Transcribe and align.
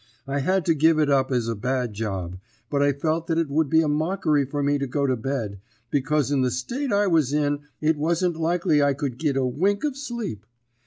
I 0.25 0.39
had 0.39 0.65
to 0.65 0.73
give 0.73 0.97
it 0.97 1.11
up 1.11 1.31
as 1.31 1.47
a 1.47 1.53
bad 1.53 1.93
job, 1.93 2.39
but 2.71 2.81
I 2.81 2.91
felt 2.91 3.27
that 3.27 3.37
it 3.37 3.49
would 3.51 3.69
be 3.69 3.81
a 3.83 3.87
mockery 3.87 4.45
for 4.47 4.63
me 4.63 4.79
to 4.79 4.87
go 4.87 5.05
to 5.05 5.15
bed, 5.15 5.59
because 5.91 6.31
in 6.31 6.41
the 6.41 6.49
state 6.49 6.91
I 6.91 7.05
was 7.05 7.33
in 7.33 7.59
it 7.81 7.97
wasn't 7.97 8.35
likely 8.35 8.81
I 8.81 8.95
could 8.95 9.19
git 9.19 9.37
a 9.37 9.45
wink 9.45 9.83
of 9.83 9.95
sleep. 9.95 10.47